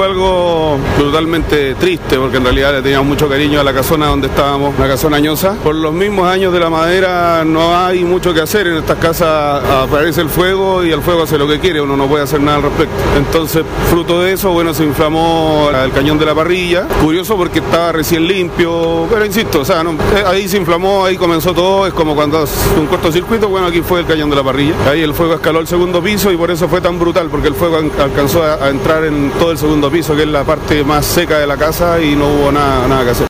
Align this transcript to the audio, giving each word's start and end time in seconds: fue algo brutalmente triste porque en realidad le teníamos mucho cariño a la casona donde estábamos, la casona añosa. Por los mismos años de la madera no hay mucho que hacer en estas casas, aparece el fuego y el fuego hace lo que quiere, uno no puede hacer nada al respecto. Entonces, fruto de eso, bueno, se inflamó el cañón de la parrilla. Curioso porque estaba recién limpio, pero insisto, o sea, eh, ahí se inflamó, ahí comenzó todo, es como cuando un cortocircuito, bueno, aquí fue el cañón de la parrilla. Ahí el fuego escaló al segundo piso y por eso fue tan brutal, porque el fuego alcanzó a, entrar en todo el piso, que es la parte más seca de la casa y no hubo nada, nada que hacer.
fue 0.00 0.06
algo 0.06 0.78
brutalmente 0.98 1.74
triste 1.74 2.16
porque 2.16 2.38
en 2.38 2.44
realidad 2.44 2.72
le 2.72 2.80
teníamos 2.80 3.06
mucho 3.06 3.28
cariño 3.28 3.60
a 3.60 3.62
la 3.62 3.74
casona 3.74 4.06
donde 4.06 4.28
estábamos, 4.28 4.78
la 4.78 4.88
casona 4.88 5.18
añosa. 5.18 5.56
Por 5.62 5.74
los 5.74 5.92
mismos 5.92 6.26
años 6.26 6.54
de 6.54 6.58
la 6.58 6.70
madera 6.70 7.44
no 7.44 7.76
hay 7.76 8.02
mucho 8.02 8.32
que 8.32 8.40
hacer 8.40 8.66
en 8.68 8.76
estas 8.78 8.96
casas, 8.96 9.62
aparece 9.62 10.22
el 10.22 10.30
fuego 10.30 10.82
y 10.82 10.90
el 10.90 11.02
fuego 11.02 11.24
hace 11.24 11.36
lo 11.36 11.46
que 11.46 11.60
quiere, 11.60 11.82
uno 11.82 11.98
no 11.98 12.06
puede 12.06 12.24
hacer 12.24 12.40
nada 12.40 12.56
al 12.56 12.62
respecto. 12.62 12.94
Entonces, 13.18 13.62
fruto 13.90 14.22
de 14.22 14.32
eso, 14.32 14.50
bueno, 14.52 14.72
se 14.72 14.84
inflamó 14.84 15.68
el 15.70 15.92
cañón 15.92 16.18
de 16.18 16.24
la 16.24 16.34
parrilla. 16.34 16.86
Curioso 17.02 17.36
porque 17.36 17.58
estaba 17.58 17.92
recién 17.92 18.26
limpio, 18.26 19.06
pero 19.10 19.26
insisto, 19.26 19.60
o 19.60 19.64
sea, 19.66 19.82
eh, 19.82 20.24
ahí 20.26 20.48
se 20.48 20.56
inflamó, 20.56 21.04
ahí 21.04 21.18
comenzó 21.18 21.52
todo, 21.52 21.86
es 21.86 21.92
como 21.92 22.14
cuando 22.14 22.42
un 22.78 22.86
cortocircuito, 22.86 23.50
bueno, 23.50 23.66
aquí 23.66 23.82
fue 23.82 24.00
el 24.00 24.06
cañón 24.06 24.30
de 24.30 24.36
la 24.36 24.42
parrilla. 24.42 24.76
Ahí 24.88 25.02
el 25.02 25.12
fuego 25.12 25.34
escaló 25.34 25.58
al 25.58 25.66
segundo 25.66 26.02
piso 26.02 26.32
y 26.32 26.38
por 26.38 26.50
eso 26.50 26.70
fue 26.70 26.80
tan 26.80 26.98
brutal, 26.98 27.28
porque 27.30 27.48
el 27.48 27.54
fuego 27.54 27.76
alcanzó 27.76 28.42
a, 28.42 28.70
entrar 28.70 29.04
en 29.04 29.30
todo 29.38 29.50
el 29.50 29.58
piso, 29.90 30.14
que 30.14 30.22
es 30.22 30.28
la 30.28 30.44
parte 30.44 30.84
más 30.84 31.04
seca 31.04 31.38
de 31.38 31.46
la 31.46 31.56
casa 31.56 32.00
y 32.00 32.14
no 32.14 32.28
hubo 32.28 32.52
nada, 32.52 32.86
nada 32.86 33.04
que 33.04 33.10
hacer. 33.10 33.18